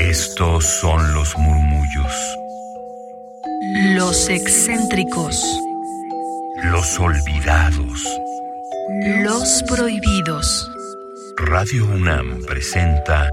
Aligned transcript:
Estos 0.00 0.64
son 0.64 1.14
los 1.14 1.36
murmullos. 1.36 2.36
Los 3.94 4.30
excéntricos. 4.30 5.44
Los 6.64 6.98
olvidados. 6.98 8.08
Los 9.22 9.62
prohibidos. 9.68 10.70
Radio 11.36 11.84
UNAM 11.84 12.42
presenta 12.46 13.30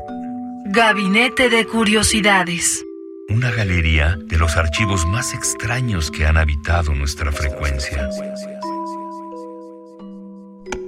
Gabinete 0.66 1.50
de 1.50 1.66
Curiosidades. 1.66 2.84
una 3.30 3.50
galería 3.52 4.18
de 4.26 4.38
los 4.38 4.58
archivos 4.58 5.06
más 5.06 5.34
extraños 5.34 6.12
que 6.12 6.26
han 6.26 6.36
habitado 6.36 6.94
nuestra 6.94 7.32
frecuencia. 7.32 8.10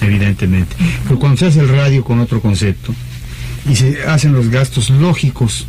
Evidentemente. 0.01 0.75
Pero 1.03 1.19
cuando 1.19 1.37
se 1.37 1.47
hace 1.47 1.61
el 1.61 1.69
radio 1.69 2.03
con 2.03 2.19
otro 2.19 2.41
concepto, 2.41 2.93
y 3.69 3.75
se 3.75 4.03
hacen 4.03 4.33
los 4.33 4.49
gastos 4.49 4.89
lógicos. 4.89 5.65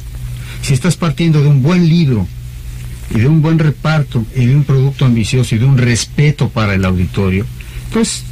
Si 0.62 0.74
estás 0.74 0.96
partiendo 0.96 1.42
de 1.42 1.48
un 1.48 1.62
buen 1.62 1.88
libro 1.88 2.26
y 3.10 3.20
de 3.20 3.28
un 3.28 3.42
buen 3.42 3.58
reparto 3.58 4.24
y 4.34 4.46
de 4.46 4.56
un 4.56 4.64
producto 4.64 5.04
ambicioso 5.04 5.54
y 5.54 5.58
de 5.58 5.64
un 5.64 5.78
respeto 5.78 6.48
para 6.48 6.74
el 6.74 6.84
auditorio, 6.84 7.46
pues 7.92 8.24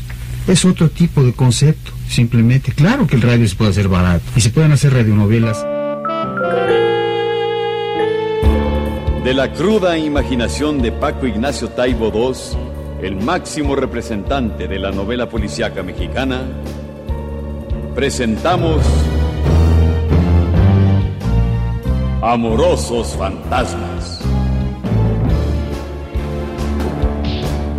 es 0.47 0.65
otro 0.65 0.89
tipo 0.91 1.23
de 1.25 1.33
concepto, 1.33 1.93
simplemente. 2.09 2.73
Claro 2.73 3.07
que 3.07 3.17
el 3.17 3.23
radio 3.23 3.49
se 3.49 3.57
puede 3.57 3.71
hacer 3.71 3.89
barato 3.89 4.25
y 4.37 4.41
se 4.41 4.51
pueden 4.51 4.73
hacer 4.73 4.93
radionovelas. 4.93 5.65
De 9.25 9.35
la 9.35 9.53
cruda 9.53 9.99
imaginación 9.99 10.81
de 10.81 10.93
Paco 10.93 11.27
Ignacio 11.27 11.69
Taibo 11.71 12.13
II, 12.15 13.07
el 13.07 13.17
máximo 13.17 13.75
representante 13.75 14.69
de 14.69 14.79
la 14.79 14.93
novela 14.93 15.29
policíaca 15.29 15.83
mexicana, 15.83 16.43
presentamos 17.97 18.83
Amorosos 22.29 23.15
Fantasmas. 23.15 24.21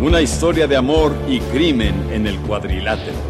Una 0.00 0.22
historia 0.22 0.66
de 0.66 0.74
amor 0.74 1.14
y 1.28 1.38
crimen 1.38 2.08
en 2.10 2.26
el 2.26 2.38
cuadrilátero. 2.38 3.27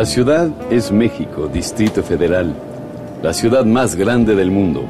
La 0.00 0.06
ciudad 0.06 0.48
es 0.72 0.90
México, 0.90 1.46
Distrito 1.46 2.02
Federal, 2.02 2.54
la 3.22 3.34
ciudad 3.34 3.66
más 3.66 3.96
grande 3.96 4.34
del 4.34 4.50
mundo 4.50 4.82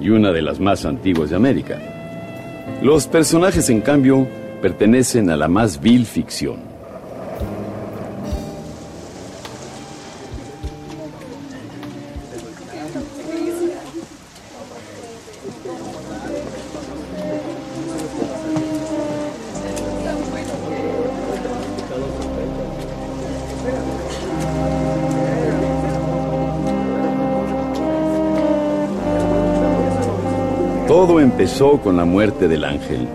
y 0.00 0.10
una 0.10 0.30
de 0.30 0.42
las 0.42 0.60
más 0.60 0.84
antiguas 0.84 1.30
de 1.30 1.34
América. 1.34 1.76
Los 2.80 3.08
personajes, 3.08 3.68
en 3.68 3.80
cambio, 3.80 4.28
pertenecen 4.62 5.28
a 5.28 5.36
la 5.36 5.48
más 5.48 5.80
vil 5.80 6.06
ficción. 6.06 6.73
Todo 31.06 31.20
empezó 31.20 31.82
con 31.82 31.98
la 31.98 32.06
muerte 32.06 32.48
del 32.48 32.64
ángel. 32.64 33.06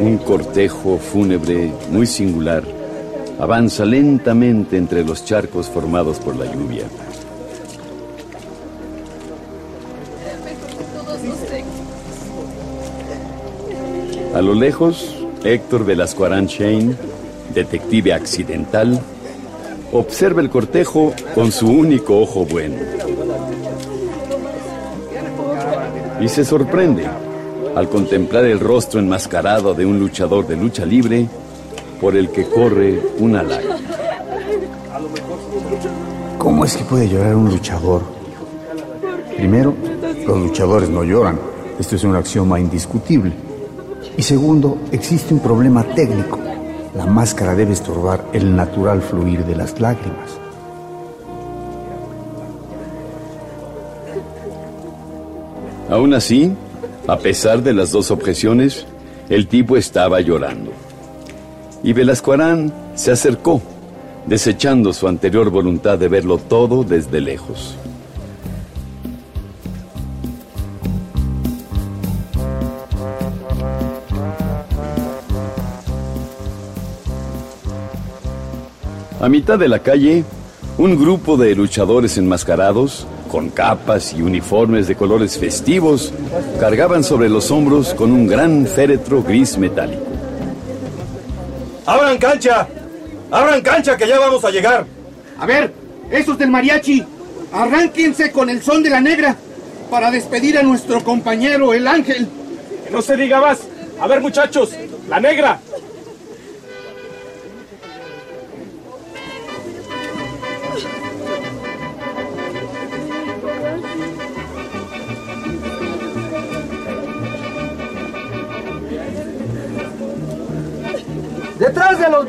Un 0.00 0.16
cortejo 0.16 0.96
fúnebre 0.96 1.70
muy 1.90 2.06
singular 2.06 2.62
avanza 3.38 3.84
lentamente 3.84 4.78
entre 4.78 5.04
los 5.04 5.22
charcos 5.22 5.68
formados 5.68 6.18
por 6.18 6.34
la 6.34 6.46
lluvia. 6.46 6.84
A 14.34 14.40
lo 14.40 14.54
lejos, 14.54 15.14
Héctor 15.44 15.84
Velasco 15.84 16.26
Shane, 16.26 16.94
detective 17.52 18.14
accidental, 18.14 18.98
observa 19.92 20.40
el 20.40 20.48
cortejo 20.48 21.12
con 21.34 21.52
su 21.52 21.68
único 21.68 22.18
ojo 22.18 22.46
bueno 22.46 22.76
y 26.22 26.28
se 26.28 26.44
sorprende 26.44 27.04
al 27.74 27.88
contemplar 27.88 28.44
el 28.44 28.60
rostro 28.60 29.00
enmascarado 29.00 29.74
de 29.74 29.84
un 29.84 29.98
luchador 29.98 30.46
de 30.46 30.56
lucha 30.56 30.86
libre 30.86 31.26
por 32.00 32.14
el 32.14 32.30
que 32.30 32.48
corre 32.48 33.00
una 33.18 33.42
lágrima. 33.42 33.76
¿Cómo 36.38 36.64
es 36.64 36.76
que 36.76 36.84
puede 36.84 37.08
llorar 37.08 37.34
un 37.34 37.50
luchador? 37.50 38.02
Primero, 39.36 39.74
los 40.24 40.38
luchadores 40.38 40.88
no 40.88 41.02
lloran. 41.02 41.38
Esto 41.78 41.96
es 41.96 42.04
un 42.04 42.14
axioma 42.14 42.60
indiscutible. 42.60 43.32
Y 44.16 44.22
segundo, 44.22 44.78
existe 44.92 45.34
un 45.34 45.40
problema 45.40 45.82
técnico. 45.82 46.38
La 46.94 47.06
máscara 47.06 47.54
debe 47.54 47.72
estorbar 47.72 48.26
el 48.32 48.54
natural 48.54 49.02
fluir 49.02 49.44
de 49.44 49.56
las 49.56 49.80
lágrimas. 49.80 50.41
Aún 55.92 56.14
así, 56.14 56.50
a 57.06 57.18
pesar 57.18 57.62
de 57.62 57.74
las 57.74 57.92
dos 57.92 58.10
objeciones, 58.10 58.86
el 59.28 59.46
tipo 59.46 59.76
estaba 59.76 60.22
llorando. 60.22 60.72
Y 61.82 61.92
Velasco 61.92 62.32
Arán 62.32 62.72
se 62.94 63.10
acercó, 63.10 63.60
desechando 64.24 64.94
su 64.94 65.06
anterior 65.06 65.50
voluntad 65.50 65.98
de 65.98 66.08
verlo 66.08 66.38
todo 66.38 66.82
desde 66.82 67.20
lejos. 67.20 67.76
A 79.20 79.28
mitad 79.28 79.58
de 79.58 79.68
la 79.68 79.80
calle, 79.80 80.24
un 80.78 80.98
grupo 80.98 81.36
de 81.36 81.54
luchadores 81.54 82.16
enmascarados 82.16 83.06
con 83.32 83.48
capas 83.48 84.12
y 84.12 84.20
uniformes 84.20 84.86
de 84.86 84.94
colores 84.94 85.38
festivos, 85.38 86.12
cargaban 86.60 87.02
sobre 87.02 87.30
los 87.30 87.50
hombros 87.50 87.94
con 87.94 88.12
un 88.12 88.26
gran 88.26 88.66
féretro 88.66 89.22
gris 89.22 89.56
metálico. 89.56 90.02
¡Abran 91.86 92.18
cancha! 92.18 92.68
¡Abran 93.30 93.62
cancha 93.62 93.96
que 93.96 94.06
ya 94.06 94.18
vamos 94.18 94.44
a 94.44 94.50
llegar! 94.50 94.84
A 95.38 95.46
ver, 95.46 95.72
esos 96.10 96.36
del 96.36 96.50
mariachi, 96.50 97.02
arránquense 97.54 98.30
con 98.30 98.50
el 98.50 98.62
son 98.62 98.82
de 98.82 98.90
la 98.90 99.00
negra 99.00 99.34
para 99.90 100.10
despedir 100.10 100.58
a 100.58 100.62
nuestro 100.62 101.02
compañero, 101.02 101.72
el 101.72 101.88
ángel. 101.88 102.28
Que 102.84 102.90
no 102.90 103.00
se 103.00 103.16
diga 103.16 103.40
más. 103.40 103.60
A 103.98 104.06
ver, 104.08 104.20
muchachos, 104.20 104.72
la 105.08 105.20
negra, 105.20 105.58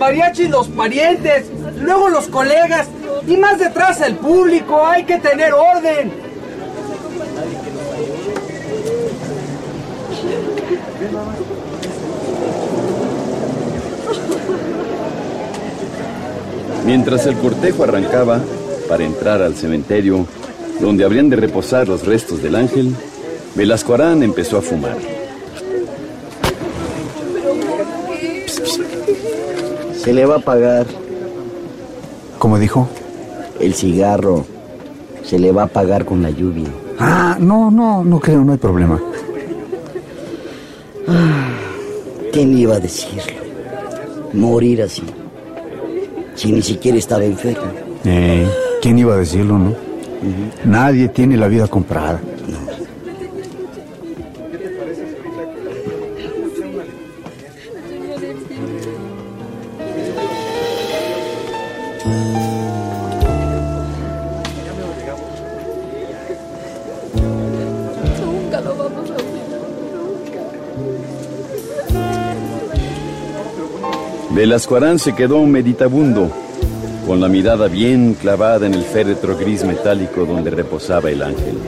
mariachis 0.04 0.50
los 0.50 0.68
parientes, 0.68 1.46
luego 1.80 2.10
los 2.10 2.28
colegas 2.28 2.88
y 3.26 3.38
más 3.38 3.58
detrás 3.58 4.02
el 4.02 4.16
público. 4.16 4.86
Hay 4.86 5.06
que 5.06 5.18
tener 5.18 5.54
orden. 5.54 6.12
Mientras 16.86 17.26
el 17.28 17.38
cortejo 17.38 17.86
arrancaba 17.86 18.42
para 18.90 19.06
entrar 19.06 19.42
al 19.42 19.56
cementerio, 19.56 20.28
donde 20.82 21.06
habrían 21.06 21.30
de 21.30 21.38
reposar 21.38 21.88
los 21.88 22.06
restos 22.06 22.44
del 22.44 22.56
ángel, 22.56 22.94
Velasco 23.56 23.94
Arán 23.94 24.22
empezó 24.22 24.58
a 24.58 24.62
fumar. 24.62 25.13
Se 30.04 30.12
le 30.12 30.26
va 30.26 30.36
a 30.36 30.40
pagar. 30.40 30.86
¿Cómo 32.38 32.60
dijo? 32.60 32.90
El 33.62 33.74
cigarro. 33.74 34.46
Se 35.24 35.40
le 35.40 35.54
va 35.54 35.64
a 35.64 35.68
pagar 35.68 36.04
con 36.04 36.22
la 36.22 36.30
lluvia. 36.30 36.68
Ah, 37.00 37.38
no, 37.40 37.72
no, 37.72 38.04
no 38.04 38.20
creo, 38.20 38.44
no 38.44 38.52
hay 38.52 38.58
problema. 38.58 39.00
¿Quién 42.34 42.58
iba 42.58 42.76
a 42.76 42.80
decirlo? 42.80 43.22
Morir 44.34 44.82
así. 44.82 45.04
Si 46.36 46.52
ni 46.52 46.62
siquiera 46.62 46.98
estaba 46.98 47.24
enfermo. 47.24 47.72
Eh, 48.04 48.46
¿Quién 48.82 49.00
iba 49.00 49.14
a 49.14 49.18
decirlo, 49.18 49.58
no? 49.58 49.74
Nadie 50.66 51.08
tiene 51.08 51.38
la 51.38 51.48
vida 51.48 51.68
comprada. 51.68 52.20
Velasco 74.34 74.76
Arán 74.76 74.98
se 74.98 75.14
quedó 75.14 75.46
meditabundo, 75.46 76.28
con 77.06 77.22
la 77.22 77.28
mirada 77.28 77.68
bien 77.68 78.16
clavada 78.20 78.66
en 78.66 78.74
el 78.74 78.84
féretro 78.84 79.38
gris 79.38 79.64
metálico 79.64 80.26
donde 80.26 80.50
reposaba 80.50 81.12
el 81.12 81.22
ángel. 81.22 81.60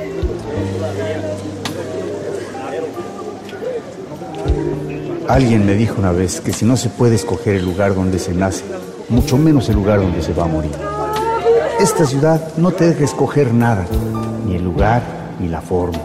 Alguien 5.27 5.63
me 5.67 5.75
dijo 5.75 5.99
una 5.99 6.11
vez 6.11 6.41
que 6.41 6.53
si 6.53 6.65
no 6.65 6.75
se 6.75 6.89
puede 6.89 7.13
escoger 7.13 7.55
el 7.57 7.65
lugar 7.65 7.93
donde 7.93 8.17
se 8.17 8.33
nace, 8.33 8.63
mucho 9.09 9.37
menos 9.37 9.69
el 9.69 9.75
lugar 9.75 9.99
donde 9.99 10.23
se 10.23 10.33
va 10.33 10.45
a 10.45 10.47
morir. 10.47 10.71
Esta 11.79 12.07
ciudad 12.07 12.55
no 12.57 12.71
te 12.71 12.87
deja 12.87 13.03
escoger 13.03 13.53
nada, 13.53 13.85
ni 14.47 14.55
el 14.55 14.63
lugar 14.63 15.03
ni 15.39 15.49
la 15.49 15.61
forma. 15.61 15.99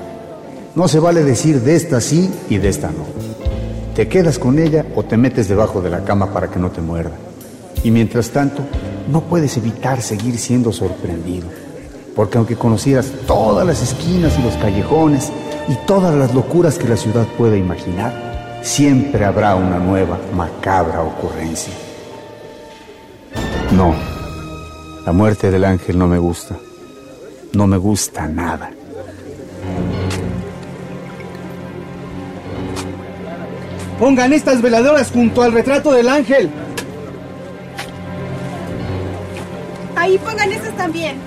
No 0.74 0.88
se 0.88 1.00
vale 1.00 1.24
decir 1.24 1.62
de 1.62 1.74
esta 1.74 2.02
sí 2.02 2.30
y 2.50 2.58
de 2.58 2.68
esta 2.68 2.88
no. 2.88 3.29
Te 4.00 4.08
quedas 4.08 4.38
con 4.38 4.58
ella 4.58 4.86
o 4.94 5.02
te 5.02 5.18
metes 5.18 5.46
debajo 5.46 5.82
de 5.82 5.90
la 5.90 6.02
cama 6.04 6.32
para 6.32 6.48
que 6.48 6.58
no 6.58 6.70
te 6.70 6.80
muerda. 6.80 7.12
Y 7.84 7.90
mientras 7.90 8.30
tanto, 8.30 8.62
no 9.12 9.20
puedes 9.20 9.58
evitar 9.58 10.00
seguir 10.00 10.38
siendo 10.38 10.72
sorprendido. 10.72 11.46
Porque 12.16 12.38
aunque 12.38 12.56
conocieras 12.56 13.12
todas 13.26 13.66
las 13.66 13.82
esquinas 13.82 14.38
y 14.38 14.42
los 14.42 14.54
callejones 14.54 15.30
y 15.68 15.74
todas 15.86 16.14
las 16.14 16.34
locuras 16.34 16.78
que 16.78 16.88
la 16.88 16.96
ciudad 16.96 17.26
pueda 17.36 17.58
imaginar, 17.58 18.58
siempre 18.62 19.26
habrá 19.26 19.54
una 19.54 19.78
nueva 19.78 20.18
macabra 20.34 21.02
ocurrencia. 21.02 21.74
No, 23.76 23.94
la 25.04 25.12
muerte 25.12 25.50
del 25.50 25.66
ángel 25.66 25.98
no 25.98 26.08
me 26.08 26.18
gusta. 26.18 26.56
No 27.52 27.66
me 27.66 27.76
gusta 27.76 28.26
nada. 28.26 28.70
Pongan 34.00 34.32
estas 34.32 34.62
veladoras 34.62 35.10
junto 35.10 35.42
al 35.42 35.52
retrato 35.52 35.92
del 35.92 36.08
ángel. 36.08 36.48
Ahí 39.94 40.16
pongan 40.16 40.50
esas 40.50 40.74
también. 40.74 41.18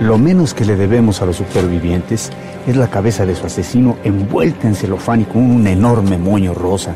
Lo 0.00 0.16
menos 0.16 0.54
que 0.54 0.64
le 0.64 0.76
debemos 0.76 1.20
a 1.20 1.26
los 1.26 1.36
supervivientes 1.36 2.30
es 2.66 2.76
la 2.76 2.88
cabeza 2.88 3.26
de 3.26 3.34
su 3.34 3.44
asesino 3.44 3.98
envuelta 4.02 4.66
en 4.66 4.74
celofán 4.74 5.20
y 5.20 5.24
con 5.24 5.42
un 5.42 5.66
enorme 5.66 6.16
moño 6.16 6.54
rosa. 6.54 6.94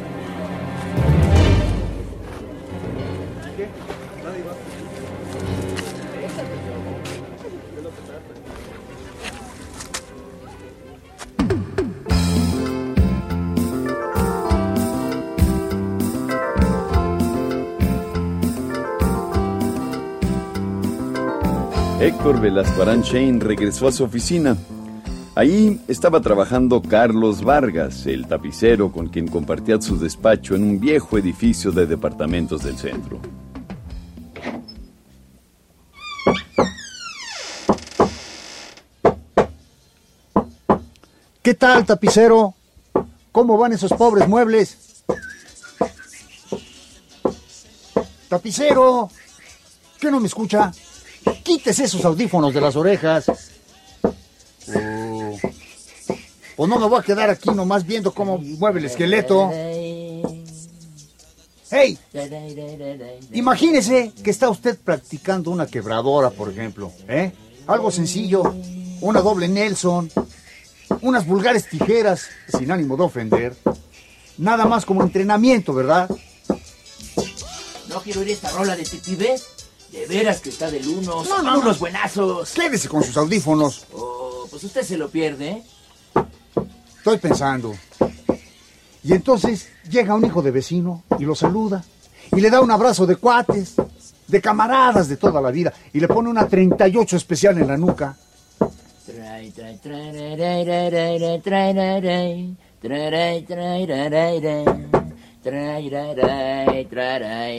Héctor 22.11 22.41
Velasco 22.41 22.85
Shane 22.85 23.39
regresó 23.39 23.87
a 23.87 23.93
su 23.93 24.03
oficina. 24.03 24.57
Ahí 25.37 25.81
estaba 25.87 26.21
trabajando 26.21 26.83
Carlos 26.83 27.45
Vargas, 27.45 28.05
el 28.05 28.27
tapicero 28.27 28.91
con 28.91 29.07
quien 29.11 29.29
compartía 29.29 29.81
su 29.81 29.97
despacho 29.97 30.57
en 30.57 30.65
un 30.65 30.81
viejo 30.81 31.19
edificio 31.19 31.71
de 31.71 31.87
departamentos 31.87 32.65
del 32.65 32.77
centro. 32.77 33.21
¿Qué 41.43 41.55
tal, 41.55 41.87
tapicero? 41.87 42.55
¿Cómo 43.31 43.57
van 43.57 43.73
esos 43.73 43.93
pobres 43.93 44.27
muebles? 44.27 45.05
Tapicero, 48.29 49.09
¿qué 50.01 50.11
no 50.11 50.19
me 50.19 50.27
escucha? 50.27 50.73
Quítese 51.51 51.83
esos 51.83 52.05
audífonos 52.05 52.55
de 52.55 52.61
las 52.61 52.77
orejas. 52.77 53.25
O 56.57 56.69
no 56.69 56.79
me 56.79 56.87
voy 56.87 57.01
a 57.01 57.03
quedar 57.03 57.29
aquí 57.29 57.51
nomás 57.51 57.85
viendo 57.85 58.15
cómo 58.15 58.39
mueve 58.39 58.79
el 58.79 58.87
esqueleto. 58.87 59.51
¡Hey! 61.73 61.99
Imagínese 63.33 64.13
que 64.23 64.31
está 64.31 64.49
usted 64.49 64.79
practicando 64.79 65.51
una 65.51 65.67
quebradora, 65.67 66.31
por 66.31 66.53
ejemplo. 66.53 66.93
¿eh? 67.09 67.33
Algo 67.67 67.91
sencillo. 67.91 68.55
Una 69.01 69.21
doble 69.21 69.49
Nelson. 69.49 70.09
Unas 71.03 71.27
vulgares 71.27 71.69
tijeras, 71.69 72.29
sin 72.47 72.71
ánimo 72.71 72.97
de 72.97 73.03
ofender. 73.03 73.57
Nada 74.39 74.67
más 74.67 74.87
como 74.87 75.03
entrenamiento, 75.03 75.75
¿verdad? 75.75 76.09
No 77.89 78.01
quiero 78.03 78.21
oír 78.21 78.31
esta 78.31 78.51
rola 78.51 78.77
de 78.77 78.85
Titibet. 78.85 79.60
De 79.93 80.07
veras 80.07 80.41
que 80.41 80.51
está 80.51 80.71
del 80.71 80.87
uno. 80.87 81.25
Son 81.25 81.47
unos 81.49 81.79
buenazos. 81.79 82.53
Quédese 82.53 82.89
con 82.89 83.03
sus 83.03 83.17
audífonos. 83.17 83.87
Oh, 83.93 84.47
pues 84.51 84.63
usted 84.65 84.83
se 84.83 84.97
lo 84.97 85.09
pierde, 85.09 85.51
¿eh? 85.51 85.63
Estoy 86.99 87.19
pensando. 87.19 87.75
Y 89.03 89.13
entonces 89.15 89.69
llega 89.89 90.15
un 90.15 90.25
hijo 90.25 90.43
de 90.43 90.51
vecino 90.51 91.03
y 91.19 91.25
lo 91.25 91.35
saluda. 91.35 91.83
Y 92.33 92.41
le 92.41 92.51
da 92.51 92.61
un 92.61 92.71
abrazo 92.71 93.07
de 93.07 93.17
cuates, 93.17 93.75
de 94.29 94.41
camaradas 94.41 95.09
de 95.09 95.17
toda 95.17 95.41
la 95.41 95.51
vida. 95.51 95.73
Y 95.93 96.01
le 96.01 96.07
pone 96.07 96.29
una 96.29 96.47
38 96.47 97.17
especial 97.17 97.59
en 97.59 97.67
la 97.67 97.77
nuca. 97.77 98.17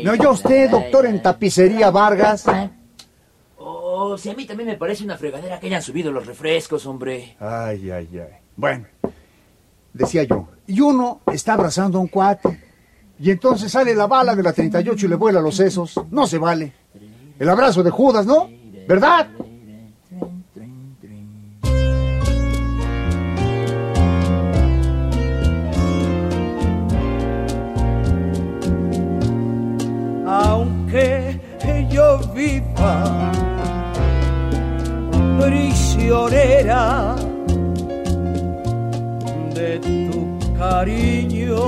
¿No 0.03 0.11
oyó 0.11 0.31
usted, 0.31 0.69
doctor 0.69 1.05
en 1.05 1.21
tapicería 1.21 1.89
Vargas? 1.89 2.45
Oh, 3.57 4.17
si 4.17 4.29
a 4.29 4.33
mí 4.33 4.45
también 4.45 4.69
me 4.69 4.77
parece 4.77 5.03
una 5.03 5.17
fregadera 5.17 5.59
que 5.59 5.67
hayan 5.67 5.81
subido 5.81 6.11
los 6.11 6.25
refrescos, 6.25 6.85
hombre. 6.85 7.35
Ay, 7.39 7.89
ay, 7.91 8.09
ay. 8.13 8.37
Bueno, 8.55 8.85
decía 9.93 10.23
yo, 10.23 10.47
y 10.67 10.79
uno 10.81 11.21
está 11.31 11.53
abrazando 11.53 11.97
a 11.97 12.01
un 12.01 12.07
cuate, 12.07 12.59
y 13.19 13.29
entonces 13.29 13.71
sale 13.71 13.93
la 13.93 14.07
bala 14.07 14.35
de 14.35 14.43
la 14.43 14.53
38 14.53 15.05
y 15.05 15.09
le 15.09 15.15
vuela 15.15 15.41
los 15.41 15.55
sesos. 15.55 15.99
No 16.09 16.25
se 16.25 16.39
vale. 16.39 16.73
El 17.37 17.49
abrazo 17.49 17.83
de 17.83 17.91
Judas, 17.91 18.25
¿no? 18.25 18.49
¿Verdad? 18.87 19.29
Prisionera 35.39 37.15
de 39.53 39.79
tu 39.79 40.55
cariño, 40.57 41.61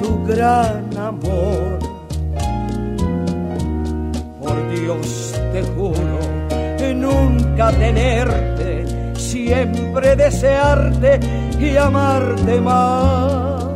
tu 0.00 0.24
gran 0.26 0.96
amor. 0.96 1.78
Por 4.40 4.56
Dios 4.70 5.34
te 5.52 5.62
juro 5.74 6.18
nunca 6.94 7.70
tenerte, 7.72 8.84
siempre 9.16 10.16
desearte 10.16 11.20
y 11.58 11.76
amarte 11.76 12.60
más 12.60 13.71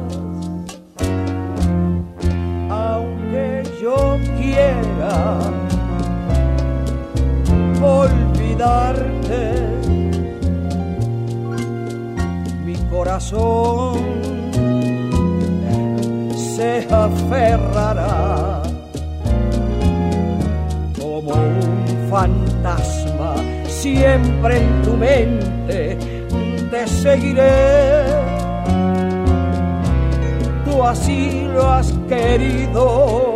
olvidarte. 7.82 9.40
Mi 12.64 12.75
corazón 12.90 13.99
se 16.35 16.87
aferrará 16.90 18.62
como 20.99 21.32
un 21.32 22.08
fantasma 22.11 23.35
siempre 23.68 24.58
en 24.58 24.82
tu 24.82 24.96
mente. 24.96 25.99
Te 26.70 26.87
seguiré. 26.88 28.06
Tú 30.64 30.82
así 30.82 31.49
lo 31.54 31.73
has 31.73 31.92
querido 32.08 33.35